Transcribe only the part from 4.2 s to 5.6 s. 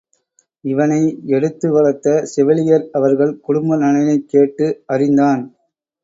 கேட்டு அறிந்தான்.